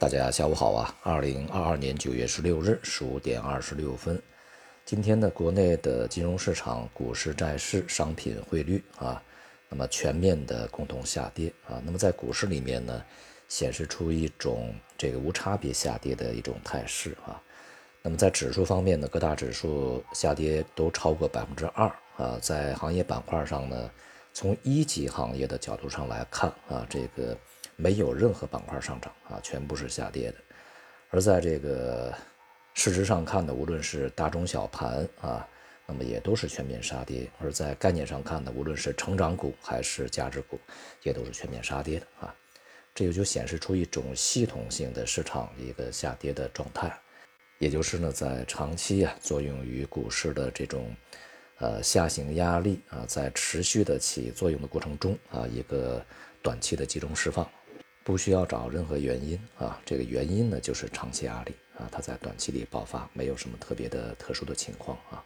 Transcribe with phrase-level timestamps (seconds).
[0.00, 0.96] 大家下午好啊！
[1.02, 4.18] 二零二二年九月十六日十五点二十六分，
[4.86, 9.22] 今天呢，国内的金融市场、股市、债市、商品汇率啊，
[9.68, 11.82] 那么全面的共同下跌啊。
[11.84, 13.04] 那么在股市里面呢，
[13.46, 17.38] 显示出一种这个无差别下跌的一种态势啊。
[18.00, 21.86] 那么在指数方面呢，各大指数下跌都超过百分之二
[22.16, 22.38] 啊。
[22.40, 23.90] 在行业板块上呢，
[24.32, 27.36] 从一级行业的角度上来看啊，这个。
[27.80, 30.36] 没有任何板块上涨啊，全部是下跌的。
[31.08, 32.14] 而在这个
[32.74, 35.48] 市值上看呢，无论是大中小盘啊，
[35.86, 40.60] 那么也都是全面杀跌；而在概念上看呢，无论是成长股还是价值股，
[41.02, 42.34] 也都是全面杀跌的啊。
[42.94, 46.92] 这个就显示出一种系统性的市场一个下跌的状态，
[47.58, 50.94] 也就是呢，在长期啊作用于股市的这种
[51.58, 56.04] 呃下行压力啊，在持续的起作用的过程中啊，一个
[56.42, 57.48] 短期的集中释放。
[58.02, 65.22] 不需要找任何原因啊，这个原因呢就是长期压力啊，它在短期里爆发，没有什么特别的特殊的情况啊。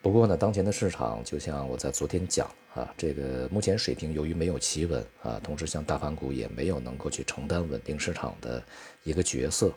[0.00, 8.62] 不过呢，当前的市场就像我在昨天讲啊，这个目前水平由于没有企稳啊，同时像大盘股也没有能够去承担稳定市场的
[9.04, 9.72] 一个角色，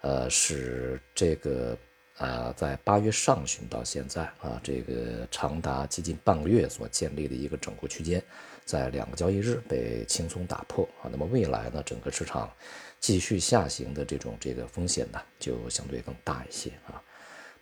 [0.00, 1.76] 呃，使这个。
[2.18, 8.22] 啊，在八月上旬到现在啊，这个长达接近半个月所建立的一个整固区间，
[8.64, 11.10] 在两个交易日被轻松打破啊。
[11.12, 12.50] 那么未来呢，整个市场
[13.00, 17.02] 继续下行的这种这个风险呢，就相对更大一些啊。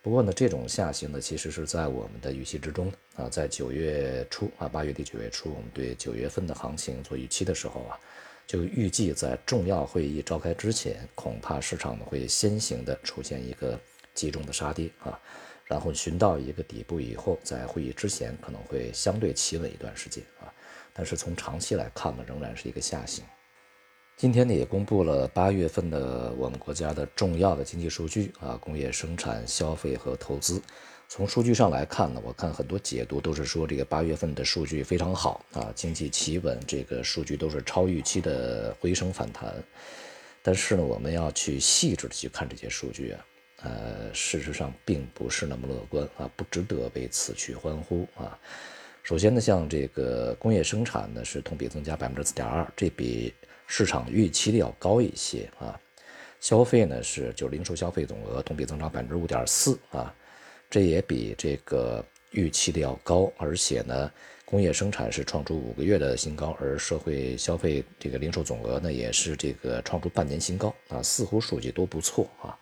[0.00, 3.28] 不过呢，这种下行呢，其实是在我们的预期之中啊。
[3.28, 7.98] 在九月初啊，八月底九月初，我们对九月份的行情做预期的时候啊，
[8.46, 13.76] 就预计在重要会议召开之前，恐怕市场呢会先行的出现一个。
[14.14, 15.18] 集中的杀跌啊，
[15.64, 20.46] 然后寻到一个底部以后，在会议之前可能会相对企稳一段时间啊，
[20.92, 23.24] 但是从长期来看呢，仍然是一个下行。
[24.16, 30.62] 今天呢也公布了八月份的我们国家的重要的经济数据啊，工业生产、消费和投资。
[31.08, 39.52] 从数据上来看呢，我看很多解读都是说这个八月份的数据非常好啊，经济企稳，这个数据都是超预期的回升反弹。
[40.42, 43.26] 但是呢，我们要去细致的去看这些数据啊。
[43.64, 48.38] 呃，事实上并不是那么乐观啊，不值得为此去欢呼啊。
[49.02, 53.32] 首先呢，像这个工业生产呢是同比增加百分之四点二，这比
[53.66, 55.80] 市场预期的要高一些啊。
[56.40, 60.14] 消费呢是就零售消费总额同比增长百分之五点四啊，
[60.68, 63.32] 这也比这个预期的要高。
[63.38, 64.10] 而且呢，
[64.44, 72.58] 工业生产是创出五个月的新高，而社会消费这个零售总额呢也是这个创出半年新高啊，似乎数据都不错啊。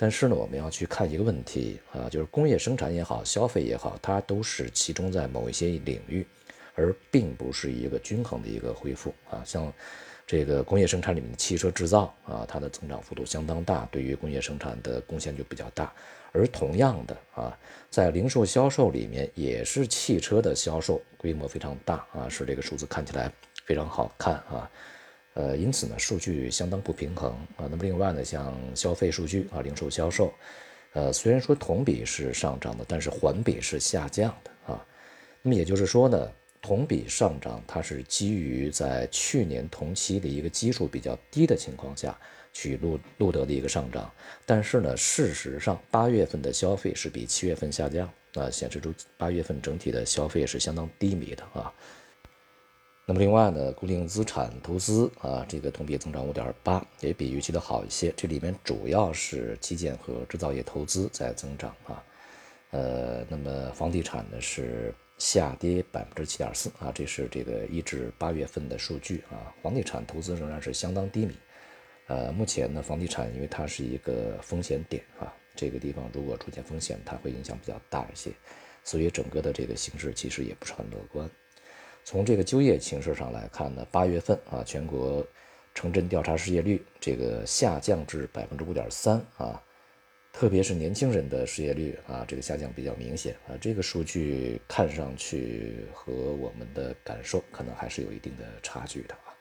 [0.00, 6.24] 但是呢，我们要去看一个问题啊，就是工业生产也好，消费也好，它都是集中在某一些领域，
[6.76, 9.42] 而并不是一个均衡的一个恢复啊。
[9.44, 9.72] 像
[10.24, 15.92] 这个工业生产里面的汽车制造啊，它的增长幅度相当大，对于工业生产的贡献就比较大。
[16.30, 17.58] 而同样的啊，
[17.90, 23.32] 在零售销售里面，也是汽车的销售规模非常大啊，使这个数字看起来
[23.64, 24.70] 非常好看啊。
[25.38, 27.68] 呃，因此呢，数据相当不平衡啊。
[27.70, 30.34] 那么另外呢，像消费数据啊，零售销售，
[30.94, 34.84] 呃，虽然说同比是上涨的，但是环比是下降的啊。
[35.40, 36.28] 那么也就是说呢，
[36.60, 42.18] 同比上涨，它是基于在去年同期的一个基数比较低的情况下
[42.52, 44.10] 去录录得的一个上涨。
[44.44, 51.72] 但是呢，事实上八月份的消费是比七月份下降啊，显示出八月份整体的消费是相当低迷的啊。
[53.10, 58.12] 那么另外呢，固定资产投资啊，这个同比增长五点八，也比预期的好一些。
[58.14, 62.04] 这里面主要是基建和制造业投资在增长啊。
[62.72, 69.56] 呃，那么房地产呢是下跌百分之七点四啊，这是这个一至八月份的数据啊。
[69.62, 71.34] 房地产投资仍然是相当低迷。
[72.08, 78.30] 呃，目前呢，房地产因为它是一个风险点啊，这个地方如果出现风险，它会影响比较大一些，
[78.84, 81.26] 所以整个的这个形势其实也不是很乐观。
[82.10, 85.22] 从这个就业形势上来看呢，八月份啊，全国
[85.74, 89.62] 城镇调查失业率这个下降至百分之五点三啊，
[90.32, 93.52] 特别是年轻人的失业率啊，这个下降比较明显啊。
[93.60, 99.36] 这个数据看上去和我们的感受可能还是有一定的差距的啊。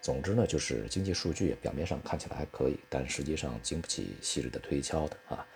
[0.00, 5.46] 总之呢，就是经济数据表面上看起来还可以，但实际上经不起细致的推敲的啊。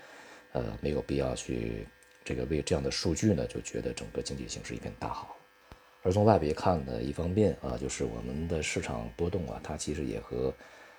[0.51, 1.87] 呃，没有必要去
[2.25, 5.37] 这个为这样的数据呢，就觉得整个经济形势一片大好。
[6.07, 10.55] 而从外围看呢，一方面啊，就是我们的市场波动啊，它其实也和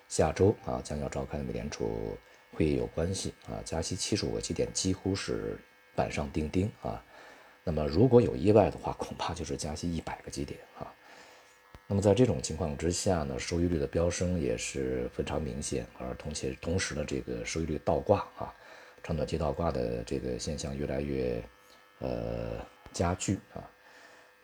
[0.09, 2.17] 下周啊将要召开的美联储
[2.51, 5.57] 会议有关系啊，加息七十五个基点几乎是
[5.95, 7.01] 板上钉钉啊。
[7.63, 10.93] 那么如果有意外的话，恐怕就是加息一百个基点啊。
[11.87, 18.53] 那么在这种情况之下呢，收益率的飙升也是非常明显，而同且同时呢，这个收益率倒挂啊，
[19.01, 21.41] 长短期倒挂的这个现象越来越
[21.99, 22.59] 呃
[22.91, 23.63] 加剧啊。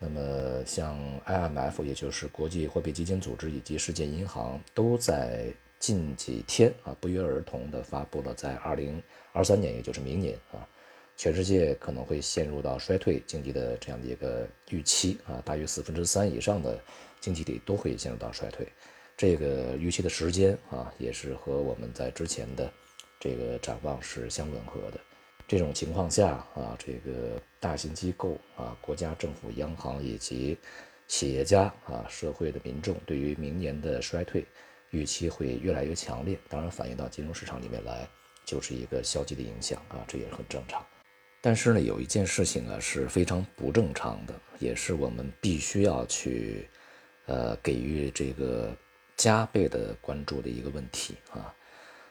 [0.04, 5.46] 那么像 IMF，也就是国际货币基金组织以及世界银行，都在
[5.80, 10.68] 近几天啊不约而同地发布了在2023年，也就是明年啊。
[11.16, 16.78] 全世界可能会陷入到衰退经济的这样的一个预期啊，大约四分之三以上的
[17.22, 18.68] 经济体都会陷入到衰退。
[19.16, 22.70] 这个预期的时间啊，也是和我们在之前的
[23.22, 25.00] 这个展望是相吻合的。
[25.54, 30.58] 这种情况下啊，这个大型机构啊、国家、政府、央行以及
[31.08, 34.44] 企业家啊、社会的民众对于明年的衰退
[34.90, 36.40] 预期会越来越强烈。
[36.50, 38.08] 当然，反映到金融市场里面来，
[38.44, 40.84] 就是一个消极的影响啊，这也很正常。
[41.40, 46.68] 但是呢，有一件事情啊是非常不正常的，也是我们必须要去，
[47.28, 48.76] 呃，给予这个
[49.18, 51.54] 加倍的关注的一个问题啊。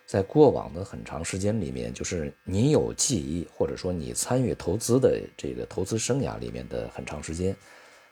[0.06, 7.56] 在过往的很长时间里面，就是你有记忆，或者说你参与投资的这个投资生涯里面的很长时间，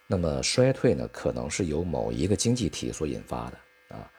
[0.06, 4.10] 那么衰退呢，可能是由某一个经济体所引发的啊。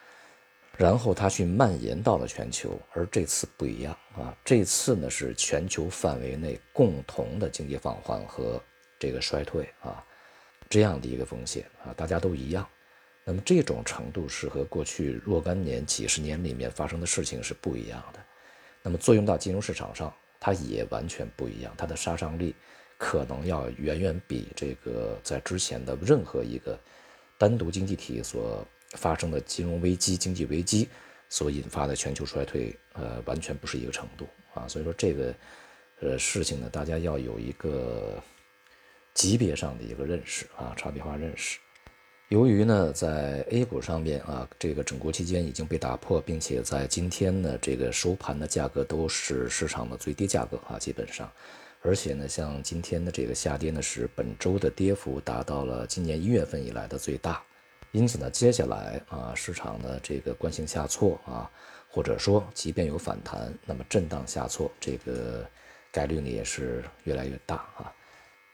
[0.77, 4.35] 然后它去蔓延到了全球，而这次不一样啊！
[4.43, 8.59] 这次呢是全球范围内共同的经济放缓和
[8.97, 10.03] 这个衰退啊，
[10.69, 12.67] 这样的一个风险啊，大家都一样。
[13.31, 18.19] 那么这种程度是和过去若干年、几十年里面发生的事情是不一样的。
[18.83, 22.53] 那么作用到金融市场上，它也完全不一样，它的杀伤力
[22.97, 26.77] 可能要远远比这个在之前的任何一个
[27.37, 28.65] 单独经济体所。
[28.97, 30.89] 发生的金融危机、经济危机
[31.29, 34.67] 所引发的全球衰退，呃，完全不是一个程度啊。
[34.67, 35.33] 所以说这个，
[36.01, 38.21] 呃，事情呢，大家要有一个
[39.13, 41.57] 级别上的一个认识啊，差别化认识。
[42.31, 51.29] 由于呢，在 A 股上面啊，这个整固期间已经被打破，并且在今天呢，这个收盘的价格都是市场的最低价格啊，基本上，
[51.81, 57.43] 而且呢，像今天的这个下跌呢，是本周的跌幅达到了今年一月份以来的最大。
[57.91, 61.51] 因此呢，接下来啊，市场的这个惯性下挫啊，
[61.89, 65.45] 或者说即便有反弹，那么震荡下挫这个
[65.91, 67.91] 概率呢也是越来越大啊。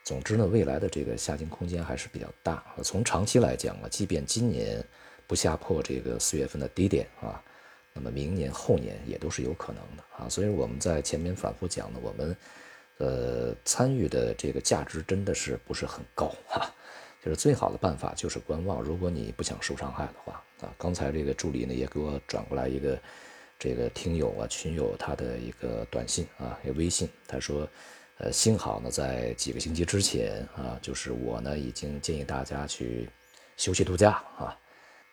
[0.08, 2.64] 总之呢，未来的这个下行空间还是比较大。
[2.82, 4.82] 从长期来讲啊，即便今年
[5.28, 7.44] 不下破这个四月份的低点啊，
[7.92, 10.30] 那么明年后年也都是有可能的啊。
[10.30, 12.38] 所以我们在前面反复讲的，我们
[13.00, 16.74] 呃参与的这个价值真的是不是很高啊。
[17.22, 18.82] 就是最好的办法就是观望。
[18.82, 22.98] 如果你不想受伤害的话啊，刚才这个助理呢也给我转过来一个
[23.60, 27.68] 这个听友啊群友他的一个短信啊，也微信，他说，
[28.20, 33.08] 呃，幸好呢在几个星期之前啊，就是我呢已经建议大家去
[33.58, 34.58] 休息度假啊，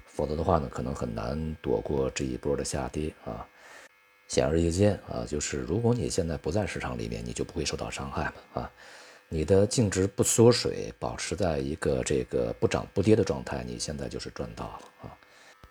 [0.07, 3.47] 否则的话呢可能很难躲过这一波的下跌啊。
[4.29, 8.71] 显而易见啊，就是如果你现在不在市场里面，你就不会受到伤害嘛啊。
[9.29, 15.19] 你的净值不缩水，保持在一个这个不涨不跌的状态，你现在就是赚到了啊！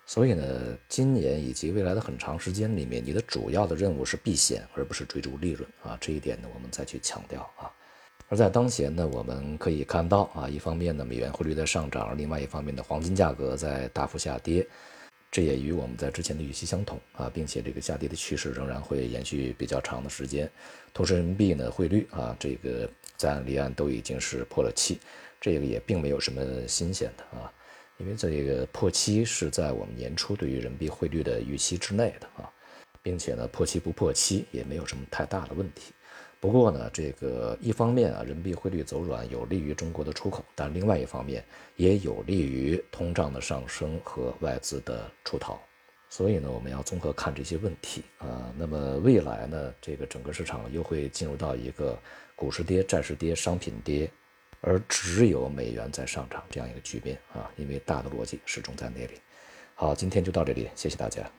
[0.05, 5.97] 所以呢，今年以及未来的很长时间里面，你的主要的任务是避险，而不是追逐利润啊！
[5.99, 7.71] 这一点呢，我们再去强调啊。
[8.29, 14.67] 而在当前呢，我们可以看到啊，一方面呢，美元汇率在上涨，另外一方面的黄金价格在大幅下跌。
[15.31, 20.47] 这也与我们在之前的预期相同啊，并且这个下跌的趋势仍然会延续比较长的时间。
[20.93, 24.99] 同时，人民币呢汇率啊，这个在岸离岸都已经是破了七，
[25.41, 27.51] 这个也并没有什么新鲜的啊，
[27.97, 32.51] 因为这个破七是在我们年初对于人民币汇率的预期之内的啊，
[33.01, 35.93] 并且呢破七不破七也没有什么太大的问题。
[36.39, 41.41] 不过呢，这个一方面啊，人民币汇率走软有利于中国的出口，但另外一方面
[41.77, 45.57] 也有利于通胀的上升和外资的出逃。
[46.09, 48.53] 所以呢，我们要综合看这些问题啊。
[48.57, 51.97] 那么未来呢，这个整个市场又会进入到一个
[52.35, 54.11] 股市跌、债市跌、商品跌，
[54.63, 57.51] 而只有美元在上涨这样一个局面啊。
[57.57, 59.21] 因为大的逻辑始终在那里。
[59.75, 61.29] 好，今天就到这里，谢谢大家。